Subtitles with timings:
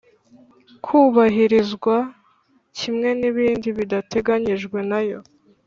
[0.85, 1.95] kubahirizwa
[2.77, 5.19] kimwe n ibindi bidateganyijwe nayo